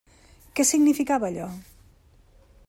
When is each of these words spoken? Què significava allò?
Què 0.59 0.65
significava 0.69 1.29
allò? 1.29 1.47